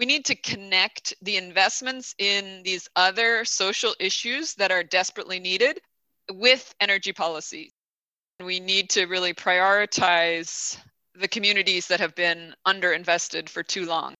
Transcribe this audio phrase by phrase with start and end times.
[0.00, 5.78] we need to connect the investments in these other social issues that are desperately needed
[6.32, 7.70] with energy policy.
[8.42, 10.78] We need to really prioritize
[11.14, 14.14] the communities that have been underinvested for too long.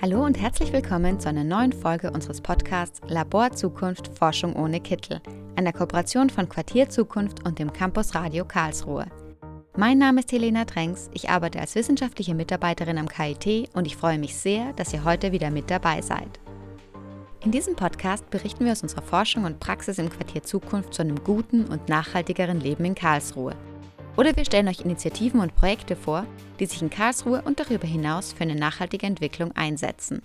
[0.00, 5.20] Hallo und herzlich willkommen zu einer neuen Folge unseres Podcasts Labor Zukunft Forschung ohne Kittel,
[5.56, 9.10] einer Kooperation von Quartier Zukunft und dem Campus Radio Karlsruhe.
[9.80, 14.18] Mein Name ist Helena Drängs, ich arbeite als wissenschaftliche Mitarbeiterin am KIT und ich freue
[14.18, 16.38] mich sehr, dass ihr heute wieder mit dabei seid.
[17.42, 21.24] In diesem Podcast berichten wir aus unserer Forschung und Praxis im Quartier Zukunft zu einem
[21.24, 23.56] guten und nachhaltigeren Leben in Karlsruhe.
[24.18, 26.26] Oder wir stellen euch Initiativen und Projekte vor,
[26.58, 30.20] die sich in Karlsruhe und darüber hinaus für eine nachhaltige Entwicklung einsetzen.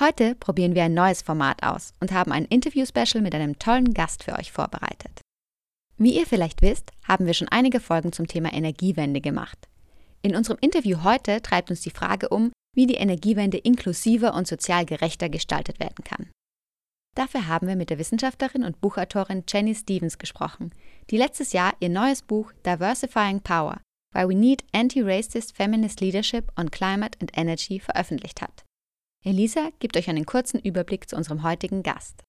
[0.00, 4.24] Heute probieren wir ein neues Format aus und haben ein Interview-Special mit einem tollen Gast
[4.24, 5.23] für euch vorbereitet.
[5.96, 9.68] Wie ihr vielleicht wisst, haben wir schon einige Folgen zum Thema Energiewende gemacht.
[10.22, 14.84] In unserem Interview heute treibt uns die Frage um, wie die Energiewende inklusiver und sozial
[14.84, 16.30] gerechter gestaltet werden kann.
[17.14, 20.74] Dafür haben wir mit der Wissenschaftlerin und Buchautorin Jenny Stevens gesprochen,
[21.10, 23.80] die letztes Jahr ihr neues Buch Diversifying Power,
[24.12, 28.64] Why We Need Anti-Racist Feminist Leadership on Climate and Energy veröffentlicht hat.
[29.24, 32.24] Elisa gibt euch einen kurzen Überblick zu unserem heutigen Gast.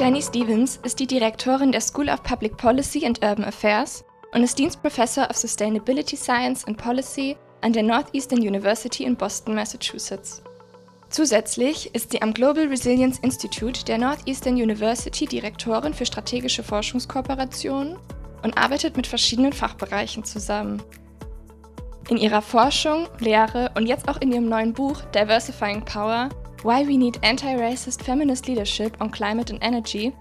[0.00, 4.58] Jenny Stevens ist die Direktorin der School of Public Policy and Urban Affairs und ist
[4.58, 10.42] Dienstprofessor of Sustainability Science and Policy an der Northeastern University in Boston, Massachusetts.
[11.10, 17.98] Zusätzlich ist sie am Global Resilience Institute der Northeastern University Direktorin für strategische Forschungskooperationen
[18.42, 20.82] und arbeitet mit verschiedenen Fachbereichen zusammen.
[22.08, 26.30] In ihrer Forschung, Lehre und jetzt auch in ihrem neuen Buch Diversifying Power
[26.62, 30.12] Why We Need Anti-Racist Feminist Leadership on Climate and Energy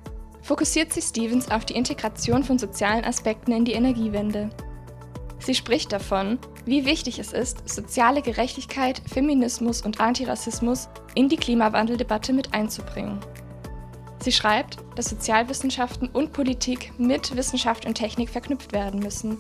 [0.41, 4.49] fokussiert sich Stevens auf die Integration von sozialen Aspekten in die Energiewende.
[5.39, 12.31] Sie spricht davon, wie wichtig es ist, soziale Gerechtigkeit, Feminismus und Antirassismus in die Klimawandeldebatte
[12.31, 13.19] mit einzubringen.
[14.23, 19.37] Sie schreibt, dass Sozialwissenschaften und Politik mit Wissenschaft und Technik verknüpft werden müssen.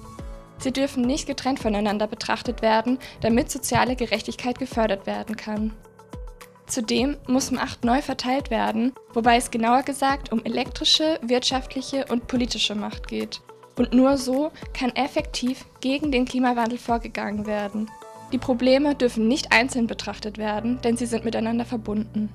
[0.57, 5.73] Sie dürfen nicht getrennt voneinander betrachtet werden, damit soziale Gerechtigkeit gefördert werden kann.
[6.69, 12.75] Zudem muss Macht neu verteilt werden, wobei es genauer gesagt um elektrische, wirtschaftliche und politische
[12.75, 13.41] Macht geht.
[13.75, 17.89] Und nur so kann effektiv gegen den Klimawandel vorgegangen werden.
[18.31, 22.29] Die Probleme dürfen nicht einzeln betrachtet werden, denn sie sind miteinander verbunden.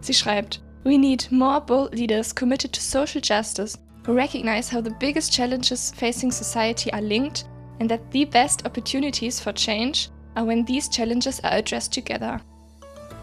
[0.00, 4.94] Sie schreibt, We need more bold leaders committed to social justice who recognize how the
[4.98, 7.46] biggest challenges facing society are linked
[7.78, 12.40] and that the best opportunities for change are when these challenges are addressed together.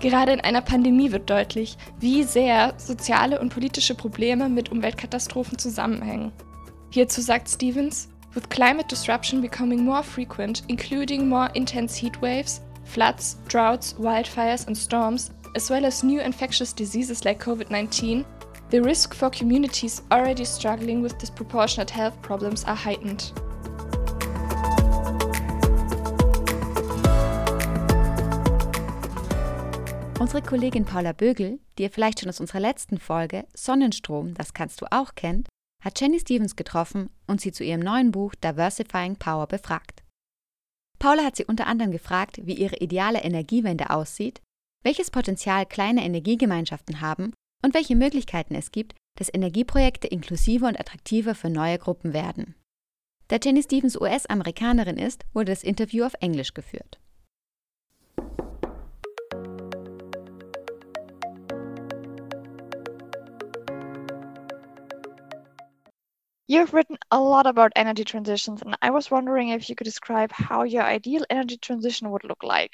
[0.05, 6.31] Gerade in einer Pandemie wird deutlich, wie sehr soziale und politische Probleme mit Umweltkatastrophen zusammenhängen.
[6.91, 13.39] Hierzu sagt Stevens, with climate disruption becoming more frequent, including more intense heat waves, floods,
[13.47, 18.23] droughts, wildfires and storms, as well as new infectious diseases like COVID-19,
[18.69, 23.31] the risk for communities already struggling with disproportionate health problems are heightened.
[30.25, 34.81] Unsere Kollegin Paula Bögel, die ihr vielleicht schon aus unserer letzten Folge Sonnenstrom, das kannst
[34.81, 35.47] du auch kennt,
[35.83, 40.01] hat Jenny Stevens getroffen und sie zu ihrem neuen Buch Diversifying Power befragt.
[40.97, 44.41] Paula hat sie unter anderem gefragt, wie ihre ideale Energiewende aussieht,
[44.83, 47.31] welches Potenzial kleine Energiegemeinschaften haben
[47.63, 52.55] und welche Möglichkeiten es gibt, dass Energieprojekte inklusiver und attraktiver für neue Gruppen werden.
[53.27, 56.97] Da Jenny Stevens US-Amerikanerin ist, wurde das Interview auf Englisch geführt.
[66.55, 70.31] You've written a lot about energy transitions, and I was wondering if you could describe
[70.31, 72.71] how your ideal energy transition would look like.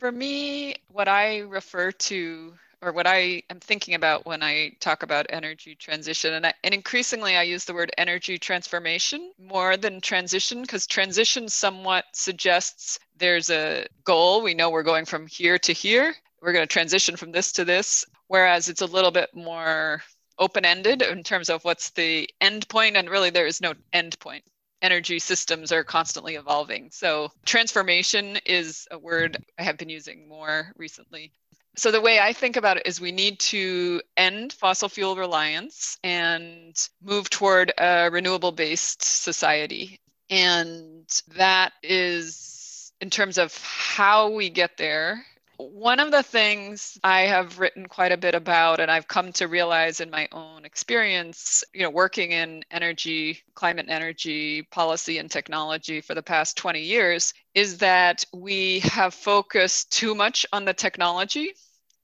[0.00, 5.02] For me, what I refer to or what I am thinking about when I talk
[5.02, 10.00] about energy transition, and, I, and increasingly I use the word energy transformation more than
[10.00, 14.42] transition, because transition somewhat suggests there's a goal.
[14.42, 16.14] We know we're going from here to here.
[16.40, 20.02] We're going to transition from this to this, whereas it's a little bit more
[20.38, 24.44] open-ended in terms of what's the end point and really there is no end point.
[24.80, 26.90] Energy systems are constantly evolving.
[26.90, 31.32] So transformation is a word i have been using more recently.
[31.76, 35.98] So the way i think about it is we need to end fossil fuel reliance
[36.02, 40.00] and move toward a renewable based society.
[40.30, 45.24] And that is in terms of how we get there
[45.70, 49.48] one of the things I have written quite a bit about, and I've come to
[49.48, 56.00] realize in my own experience, you know, working in energy, climate energy policy and technology
[56.00, 61.52] for the past 20 years, is that we have focused too much on the technology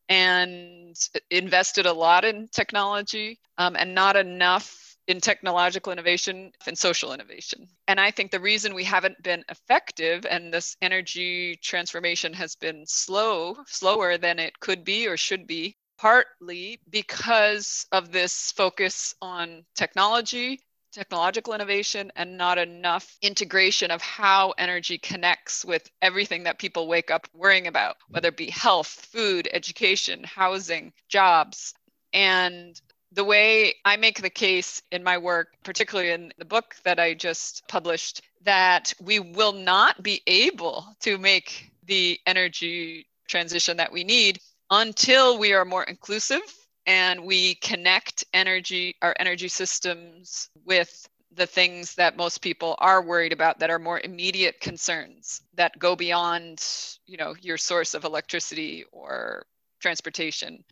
[0.08, 0.96] and
[1.30, 7.66] invested a lot in technology um, and not enough in technological innovation and social innovation.
[7.88, 12.84] And I think the reason we haven't been effective and this energy transformation has been
[12.86, 19.64] slow, slower than it could be or should be, partly because of this focus on
[19.74, 20.60] technology,
[20.92, 27.10] technological innovation, and not enough integration of how energy connects with everything that people wake
[27.10, 31.72] up worrying about, whether it be health, food, education, housing, jobs.
[32.12, 32.80] And
[33.12, 37.14] the way I make the case in my work, particularly in the book that I
[37.14, 44.04] just published, that we will not be able to make the energy transition that we
[44.04, 44.40] need
[44.70, 46.42] until we are more inclusive
[46.86, 53.32] and we connect energy our energy systems with the things that most people are worried
[53.32, 56.64] about that are more immediate concerns that go beyond
[57.06, 59.44] you know your source of electricity or
[59.80, 60.64] transportation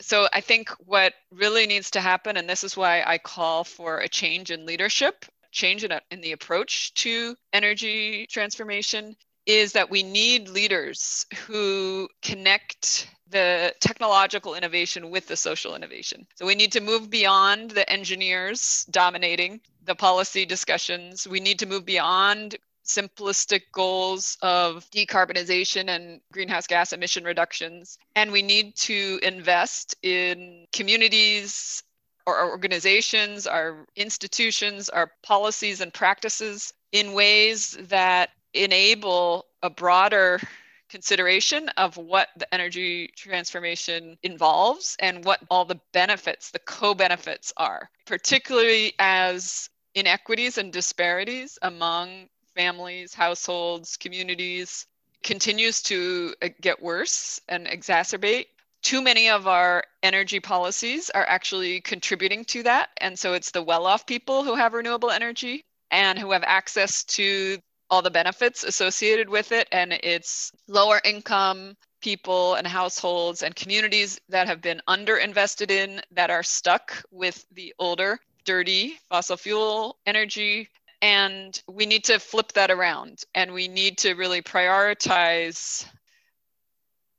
[0.00, 3.98] so I think what really needs to happen, and this is why I call for
[3.98, 9.16] a change in leadership, change in, in the approach to energy transformation,
[9.46, 16.26] is that we need leaders who connect the technological innovation with the social innovation.
[16.34, 21.26] So we need to move beyond the engineers dominating the policy discussions.
[21.26, 22.56] We need to move beyond
[22.96, 27.98] simplistic goals of decarbonization and greenhouse gas emission reductions.
[28.16, 31.82] And we need to invest in communities,
[32.26, 40.40] our organizations, our institutions, our policies and practices in ways that enable a broader
[40.88, 47.52] consideration of what the energy transformation involves and what all the benefits, the co benefits
[47.56, 54.86] are, particularly as inequities and disparities among families, households, communities
[55.22, 58.46] continues to uh, get worse and exacerbate.
[58.82, 62.90] Too many of our energy policies are actually contributing to that.
[62.96, 67.04] And so it's the well off people who have renewable energy and who have access
[67.04, 67.58] to
[67.90, 69.68] all the benefits associated with it.
[69.72, 76.30] And it's lower income people and households and communities that have been underinvested in that
[76.30, 80.68] are stuck with the older, dirty fossil fuel energy
[81.02, 85.86] and we need to flip that around and we need to really prioritize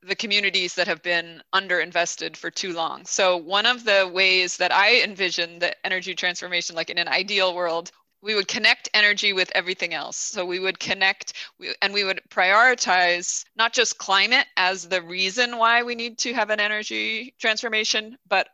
[0.04, 3.06] the communities that have been underinvested for too long.
[3.06, 7.54] So, one of the ways that I envision the energy transformation, like in an ideal
[7.54, 7.92] world,
[8.24, 10.18] we would connect energy with everything else.
[10.18, 11.34] So, we would connect
[11.82, 16.50] and we would prioritize not just climate as the reason why we need to have
[16.50, 18.48] an energy transformation, but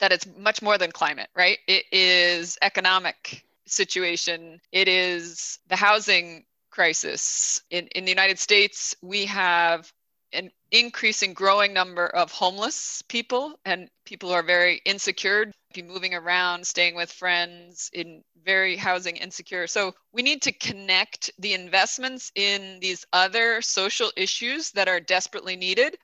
[0.00, 1.58] that it's much more than climate, right?
[1.66, 4.60] It is economic situation.
[4.72, 7.60] It is the housing crisis.
[7.70, 9.92] In, in the United States, we have
[10.32, 16.14] an increasing growing number of homeless people and people who are very insecure be moving
[16.14, 22.32] around staying with friends in very housing insecure so we need to connect the investments
[22.34, 25.96] in these other social issues that are desperately needed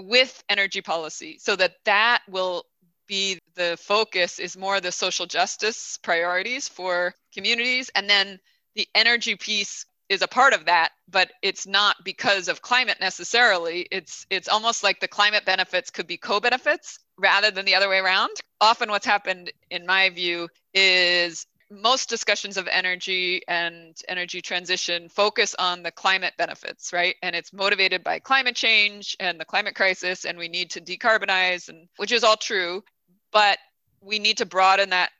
[0.00, 2.64] with energy policy so that that will
[3.12, 7.90] be the focus is more the social justice priorities for communities.
[7.94, 8.40] And then
[8.74, 13.86] the energy piece is a part of that, but it's not because of climate necessarily.
[13.90, 17.98] It's it's almost like the climate benefits could be co-benefits rather than the other way
[17.98, 18.30] around.
[18.62, 25.54] Often what's happened in my view is most discussions of energy and energy transition focus
[25.58, 27.16] on the climate benefits, right?
[27.22, 31.68] And it's motivated by climate change and the climate crisis, and we need to decarbonize,
[31.68, 32.82] and which is all true
[33.32, 33.58] but
[34.00, 35.10] we need to broaden that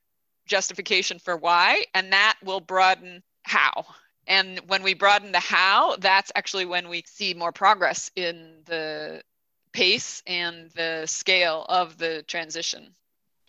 [0.46, 3.84] justification for why, and that will broaden how.
[4.26, 9.22] And when we broaden the how, that's actually when we see more progress in the
[9.72, 12.94] pace and the scale of the transition.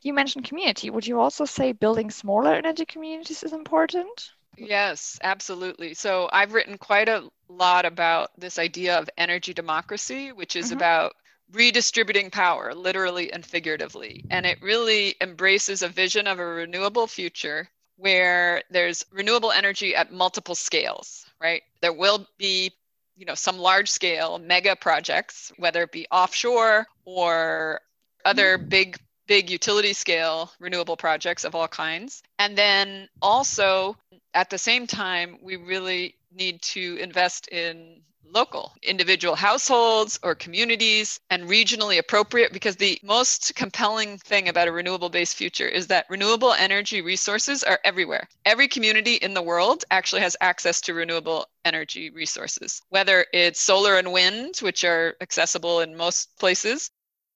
[0.02, 0.90] You mentioned community.
[0.90, 4.32] Would you also say building smaller energy communities is important?
[4.58, 5.94] Yes, absolutely.
[5.94, 10.78] So I've written quite a lot about this idea of energy democracy, which is mm-hmm.
[10.78, 11.14] about
[11.54, 14.26] redistributing power, literally and figuratively.
[14.30, 20.12] And it really embraces a vision of a renewable future where there's renewable energy at
[20.12, 21.62] multiple scales, right?
[21.82, 22.72] There will be
[23.16, 27.80] you know some large scale mega projects whether it be offshore or
[28.26, 33.96] other big big utility scale renewable projects of all kinds and then also
[34.34, 38.02] at the same time we really need to invest in
[38.34, 44.72] local, individual households or communities, and regionally appropriate because the most compelling thing about a
[44.72, 48.28] renewable based future is that renewable energy resources are everywhere.
[48.46, 53.98] Every community in the world actually has access to renewable energy resources, whether it's solar
[53.98, 56.92] and wind, which are accessible in most places,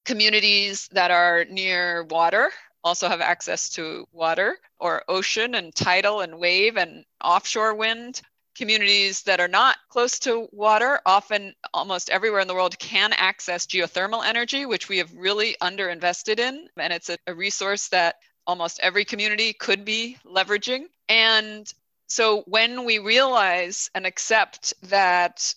[0.06, 2.51] communities that are near water
[2.84, 8.22] also have access to water or ocean and tidal and wave and offshore wind
[8.58, 13.66] communities that are not close to water, often almost everywhere in the world, can access
[13.66, 16.68] geothermal energy, which we have really underinvested in.
[16.78, 20.86] And it's a, a resource that almost every community could be leveraging.
[21.08, 21.72] And
[22.08, 25.54] so when we realize and accept that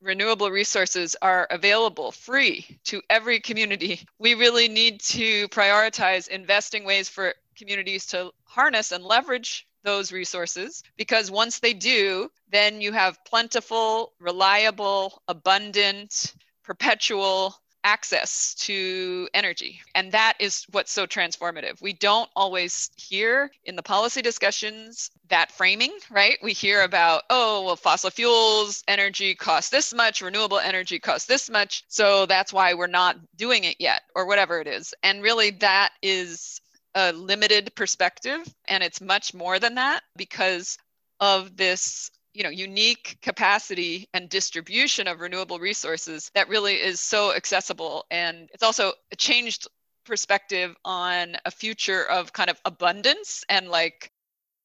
[0.00, 7.08] renewable resources are available free to every community, we really need to prioritize investing ways
[7.08, 13.24] for communities to harness and leverage those resources because once they do, then you have
[13.24, 19.80] plentiful, reliable, abundant, perpetual access to energy.
[19.94, 21.80] And that is what's so transformative.
[21.82, 26.38] We don't always hear in the policy discussions that framing, right?
[26.42, 31.50] We hear about, oh, well, fossil fuels energy costs this much, renewable energy costs this
[31.50, 31.84] much.
[31.88, 34.94] So that's why we're not doing it yet, or whatever it is.
[35.02, 36.60] And really, that is
[36.94, 40.78] a limited perspective and it's much more than that because
[41.20, 47.34] of this you know unique capacity and distribution of renewable resources that really is so
[47.34, 48.06] accessible.
[48.10, 49.68] And it's also a changed
[50.04, 54.10] perspective on a future of kind of abundance and like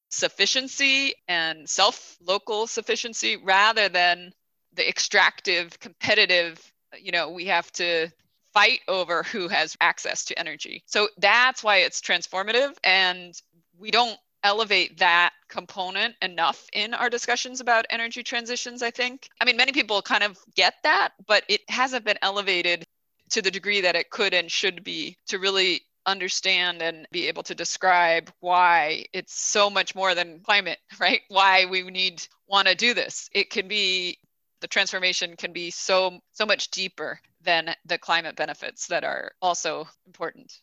[0.10, 4.32] sufficiency and self local sufficiency rather than
[4.74, 6.62] the extractive competitive
[7.00, 8.10] you know we have to
[8.58, 10.82] fight over who has access to energy.
[10.88, 12.74] So that's why it's transformative.
[12.84, 13.40] And
[13.78, 19.30] we don't elevate that component enough in our discussions about energy transitions, I think.
[19.40, 22.84] I mean, many people kind of get that, but it hasn't been elevated
[23.30, 27.44] to the degree that it could and should be to really understand and be able
[27.44, 31.22] to describe why it's so much more than climate, right?
[31.28, 33.30] Why we need want to do this.
[33.34, 34.18] It can be
[34.62, 39.88] the transformation can be so so much deeper than the climate benefits that are also
[40.06, 40.60] important.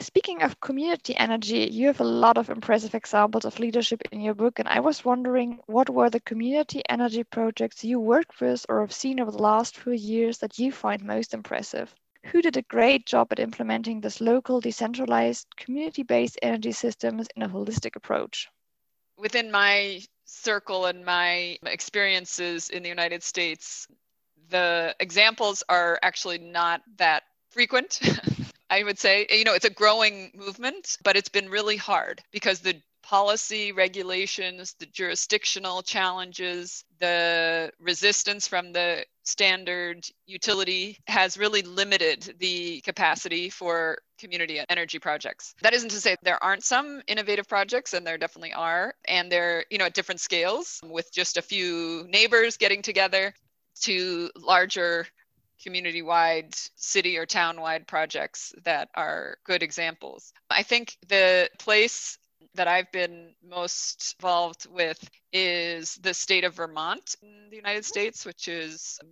[0.00, 4.34] Speaking of community energy, you have a lot of impressive examples of leadership in your
[4.34, 8.80] book, and I was wondering what were the community energy projects you worked with or
[8.80, 11.94] have seen over the last few years that you find most impressive?
[12.26, 17.42] Who did a great job at implementing this local, decentralized, community based energy systems in
[17.42, 18.48] a holistic approach?
[19.18, 20.00] Within my
[20.32, 23.86] circle and my experiences in the United States,
[24.48, 28.00] the examples are actually not that frequent.
[28.70, 32.60] I would say, you know, it's a growing movement, but it's been really hard because
[32.60, 42.34] the policy regulations, the jurisdictional challenges, the resistance from the standard utility has really limited
[42.38, 45.54] the capacity for community energy projects.
[45.62, 49.64] That isn't to say there aren't some innovative projects and there definitely are and they're,
[49.70, 53.34] you know, at different scales with just a few neighbors getting together
[53.82, 55.06] to larger
[55.62, 60.32] community wide city or town wide projects that are good examples.
[60.50, 62.18] I think the place
[62.54, 64.98] that I've been most involved with
[65.32, 67.84] is the state of Vermont in the United mm-hmm.
[67.84, 69.10] States, which is um,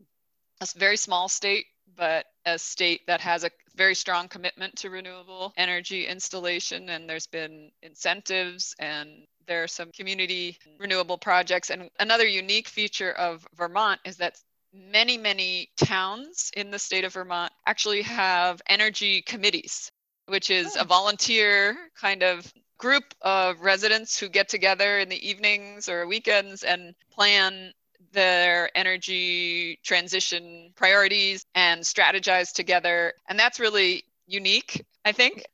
[0.60, 1.66] a very small state,
[1.96, 6.88] but a state that has a very strong commitment to renewable energy installation.
[6.90, 11.70] And there's been incentives and there are some community renewable projects.
[11.70, 14.36] And another unique feature of Vermont is that
[14.72, 19.90] many, many towns in the state of Vermont actually have energy committees,
[20.26, 20.84] which is a oh.
[20.84, 26.94] volunteer kind of group of residents who get together in the evenings or weekends and
[27.12, 27.72] plan
[28.12, 33.12] their energy transition priorities and strategize together.
[33.28, 35.44] And that's really unique, I think.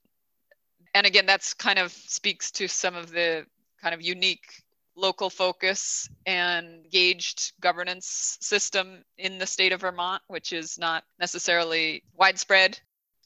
[0.94, 3.44] And again, that's kind of speaks to some of the
[3.82, 4.62] kind of unique
[4.94, 12.04] local focus and gauged governance system in the state of Vermont, which is not necessarily
[12.14, 12.78] widespread.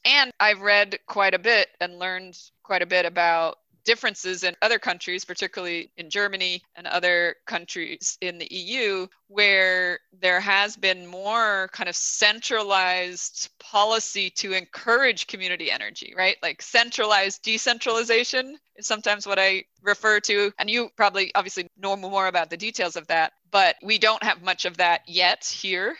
[0.03, 4.79] And I've read quite a bit and learned quite a bit about differences in other
[4.79, 11.69] countries, particularly in Germany and other countries in the EU, where there has been more
[11.73, 16.37] kind of centralized policy to encourage community energy, right?
[16.41, 20.51] Like centralized decentralization is sometimes what I refer to.
[20.59, 24.41] And you probably obviously know more about the details of that, but we don't have
[24.41, 25.95] much of that yet here.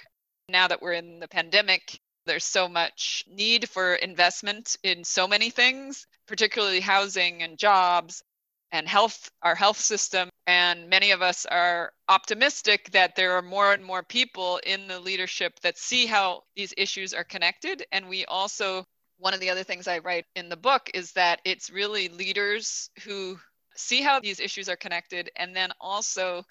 [0.50, 5.50] Now that we're in the pandemic, there's so much need for investment in so many
[5.50, 8.24] things, particularly housing and jobs
[8.72, 13.74] and health, our health system And many of us are optimistic that there are more
[13.74, 17.86] and more people in the leadership that see how these issues are connected.
[17.92, 18.86] And we also,
[19.18, 22.90] one of the other things I write in the book is that it's really leaders
[23.06, 23.40] who
[23.76, 26.44] see how these issues are connected and then also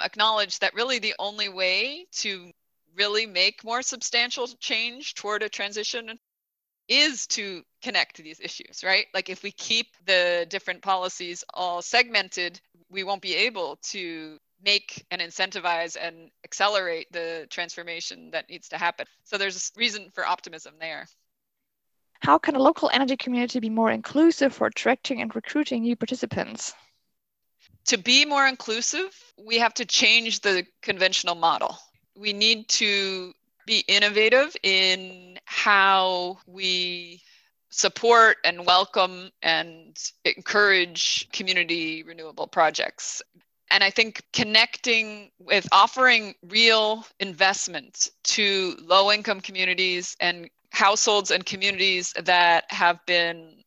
[0.00, 2.52] acknowledge that really the only way to
[2.98, 6.18] really make more substantial change toward a transition
[6.88, 9.06] is to connect to these issues, right?
[9.14, 15.06] Like if we keep the different policies all segmented, we won't be able to make
[15.10, 19.06] and incentivize and accelerate the transformation that needs to happen.
[19.24, 21.06] So there's a reason for optimism there.
[22.20, 26.74] How can a local energy community be more inclusive for attracting and recruiting new participants?
[27.86, 31.78] To be more inclusive, we have to change the conventional model.
[32.18, 33.32] We need to
[33.64, 37.22] be innovative in how we
[37.70, 43.22] support and welcome and encourage community renewable projects.
[43.70, 51.44] And I think connecting with offering real investment to low income communities and households and
[51.44, 53.62] communities that have been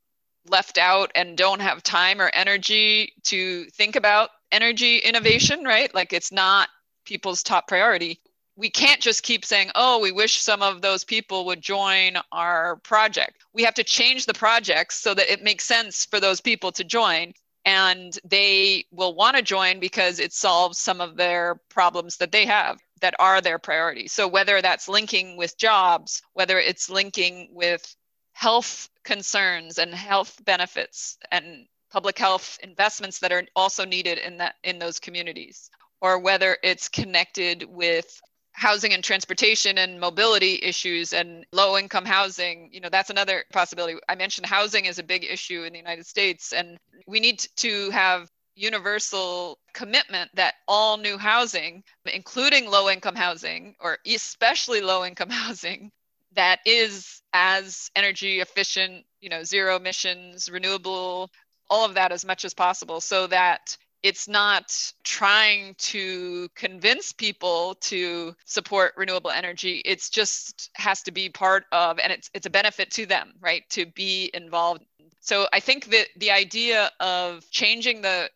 [0.50, 5.93] left out and don't have time or energy to think about energy innovation, right?
[5.93, 6.67] Like it's not
[7.05, 8.20] people's top priority
[8.55, 12.75] we can't just keep saying, oh, we wish some of those people would join our
[12.77, 13.43] project.
[13.53, 16.84] We have to change the projects so that it makes sense for those people to
[16.84, 17.34] join
[17.65, 22.46] and they will want to join because it solves some of their problems that they
[22.46, 24.08] have that are their priority.
[24.08, 27.96] So whether that's linking with jobs, whether it's linking with
[28.34, 34.55] health concerns and health benefits and public health investments that are also needed in that
[34.63, 35.70] in those communities
[36.01, 38.20] or whether it's connected with
[38.61, 43.97] housing and transportation and mobility issues and low income housing you know that's another possibility.
[44.07, 46.77] I mentioned housing is a big issue in the united states and
[47.07, 53.97] we need to have universal commitment that all new housing including low income housing or
[54.05, 55.91] especially low income housing
[56.35, 61.31] that is as energy efficient you know zero emissions renewable
[61.67, 67.75] all of that as much as possible so that it's not trying to convince people
[67.81, 72.50] to support renewable energy it's just has to be part of and it's it's a
[72.50, 74.83] benefit to them right to be involved
[75.20, 78.29] so i think that the idea of changing the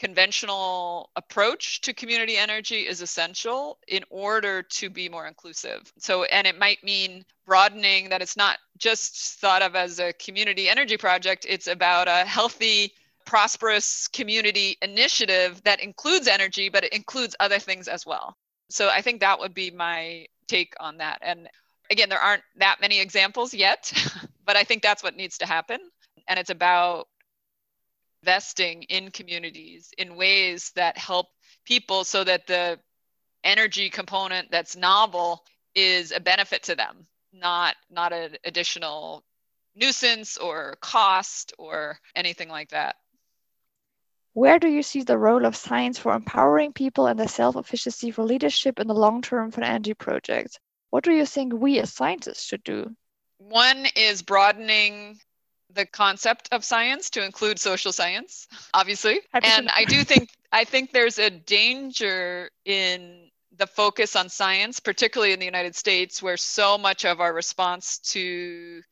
[0.00, 5.92] conventional approach to community energy is essential in order to be more inclusive.
[5.98, 10.70] So, and it might mean broadening that it's not just thought of as a community
[10.70, 12.94] energy project, it's about a healthy
[13.30, 18.36] prosperous community initiative that includes energy, but it includes other things as well.
[18.70, 21.20] So I think that would be my take on that.
[21.22, 21.48] And
[21.92, 23.92] again, there aren't that many examples yet,
[24.44, 25.78] but I think that's what needs to happen.
[26.26, 27.06] And it's about
[28.24, 31.28] investing in communities in ways that help
[31.64, 32.80] people so that the
[33.44, 35.44] energy component that's novel
[35.76, 39.22] is a benefit to them, not not an additional
[39.76, 42.96] nuisance or cost or anything like that.
[44.32, 48.24] Where do you see the role of science for empowering people and their self-efficacy for
[48.24, 50.58] leadership in the long term for energy projects?
[50.90, 52.94] What do you think we as scientists should do?
[53.38, 55.18] One is broadening
[55.72, 59.20] the concept of science to include social science, obviously.
[59.32, 65.32] And I do think I think there's a danger in the focus on science, particularly
[65.32, 68.82] in the United States, where so much of our response to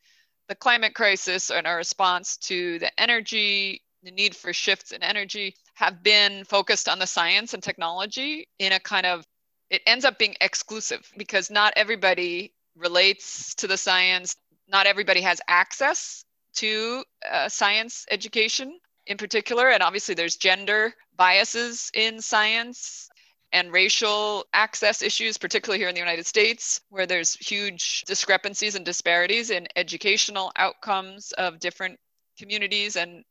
[0.47, 5.55] the climate crisis and our response to the energy the need for shifts in energy
[5.75, 9.25] have been focused on the science and technology in a kind of
[9.69, 14.35] it ends up being exclusive because not everybody relates to the science.
[14.67, 19.69] Not everybody has access to uh, science education in particular.
[19.69, 23.09] And obviously there's gender biases in science
[23.51, 28.85] and racial access issues, particularly here in the United States, where there's huge discrepancies and
[28.85, 31.99] disparities in educational outcomes of different
[32.37, 33.23] communities and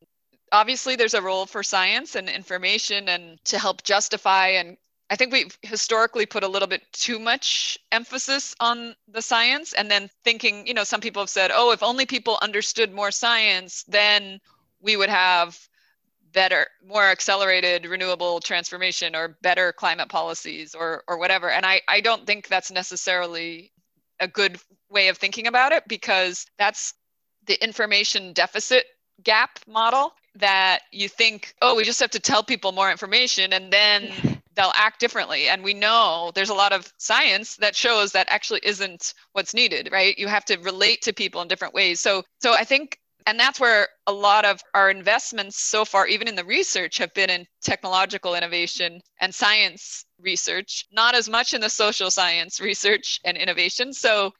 [0.52, 4.76] obviously there's a role for science and information and to help justify and
[5.10, 9.90] I think we've historically put a little bit too much emphasis on the science and
[9.90, 13.84] then thinking, you know, some people have said, oh, if only people understood more science,
[13.88, 14.38] then
[14.82, 15.58] we would have
[16.32, 21.50] better, more accelerated renewable transformation or better climate policies or or whatever.
[21.50, 23.72] And I, I don't think that's necessarily
[24.20, 24.58] a good
[24.90, 26.92] way of thinking about it because that's
[27.46, 28.84] the information deficit
[29.22, 33.72] gap model that you think, oh, we just have to tell people more information and
[33.72, 34.12] then
[34.54, 35.48] they'll act differently.
[35.48, 39.88] And we know there's a lot of science that shows that actually isn't what's needed,
[39.92, 40.18] right?
[40.18, 42.00] You have to relate to people in different ways.
[42.00, 46.28] So so I think and that's where a lot of our investments so far, even
[46.28, 51.60] in the research, have been in technological innovation and science research, not as much in
[51.60, 53.92] the social science research and innovation.
[53.92, 54.32] So,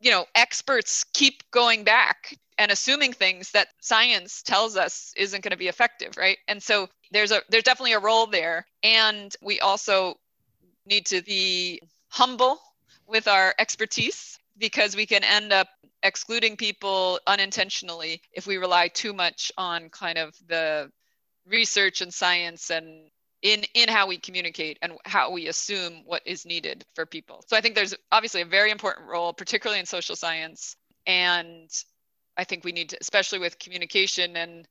[0.00, 5.50] you know, experts keep going back and assuming things that science tells us isn't going
[5.50, 6.36] to be effective, right?
[6.46, 8.66] And so there's a there's definitely a role there.
[8.82, 10.18] And we also
[10.84, 12.60] need to be humble
[13.06, 15.68] with our expertise because we can end up
[16.02, 20.90] excluding people unintentionally if we rely too much on kind of the
[21.46, 23.08] research and science and
[23.40, 27.42] in in how we communicate and how we assume what is needed for people.
[27.46, 31.70] So I think there's obviously a very important role particularly in social science and
[32.40, 34.66] I think we need to especially with communication and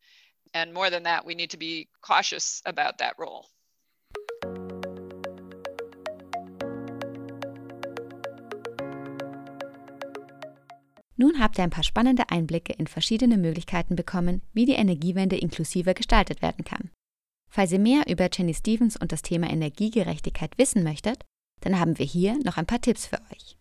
[0.53, 3.45] and more than that we need to be cautious about that role.
[11.15, 15.93] Nun habt ihr ein paar spannende Einblicke in verschiedene Möglichkeiten bekommen, wie die Energiewende inklusiver
[15.93, 16.91] gestaltet werden kann.
[17.51, 21.25] Falls ihr mehr über Jenny Stevens und das Thema Energiegerechtigkeit wissen möchtet,
[21.59, 23.58] dann haben wir hier noch ein paar Tipps für euch.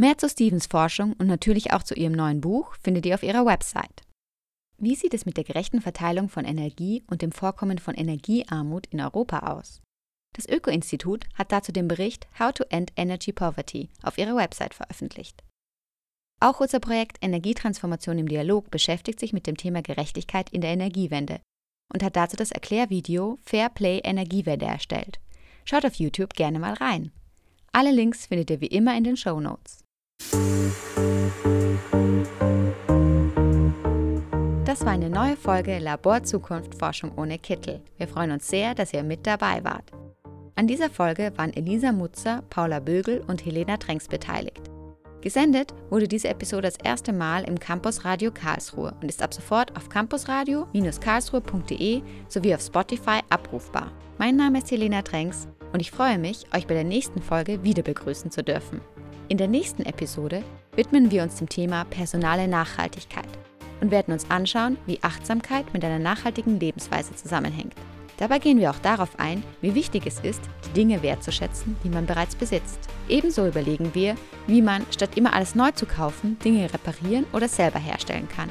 [0.00, 3.44] Mehr zu Stevens Forschung und natürlich auch zu ihrem neuen Buch findet ihr auf ihrer
[3.44, 4.02] Website.
[4.78, 9.00] Wie sieht es mit der gerechten Verteilung von Energie und dem Vorkommen von Energiearmut in
[9.00, 9.82] Europa aus?
[10.36, 15.42] Das Öko-Institut hat dazu den Bericht How to End Energy Poverty auf ihrer Website veröffentlicht.
[16.38, 21.40] Auch unser Projekt Energietransformation im Dialog beschäftigt sich mit dem Thema Gerechtigkeit in der Energiewende
[21.92, 25.18] und hat dazu das Erklärvideo Fair Play Energiewende erstellt.
[25.64, 27.10] Schaut auf YouTube gerne mal rein.
[27.72, 29.87] Alle Links findet ihr wie immer in den Show Notes.
[34.68, 37.80] Das war eine neue Folge Labor Zukunft Forschung ohne Kittel.
[37.96, 39.92] Wir freuen uns sehr, dass ihr mit dabei wart.
[40.56, 44.60] An dieser Folge waren Elisa Mutzer, Paula Bögel und Helena Tränks beteiligt.
[45.22, 49.74] Gesendet wurde diese Episode das erste Mal im Campus Radio Karlsruhe und ist ab sofort
[49.74, 53.90] auf campusradio-karlsruhe.de sowie auf Spotify abrufbar.
[54.18, 57.82] Mein Name ist Helena Tränks und ich freue mich, euch bei der nächsten Folge wieder
[57.82, 58.82] begrüßen zu dürfen.
[59.30, 60.42] In der nächsten Episode
[60.74, 63.28] widmen wir uns dem Thema personale Nachhaltigkeit
[63.82, 67.74] und werden uns anschauen, wie Achtsamkeit mit einer nachhaltigen Lebensweise zusammenhängt.
[68.16, 72.06] Dabei gehen wir auch darauf ein, wie wichtig es ist, die Dinge wertzuschätzen, die man
[72.06, 72.78] bereits besitzt.
[73.06, 74.14] Ebenso überlegen wir,
[74.46, 78.48] wie man, statt immer alles neu zu kaufen, Dinge reparieren oder selber herstellen kann.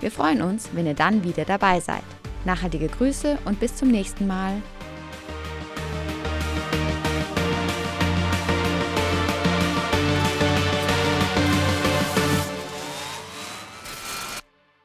[0.00, 2.02] Wir freuen uns, wenn ihr dann wieder dabei seid.
[2.46, 4.62] Nachhaltige Grüße und bis zum nächsten Mal.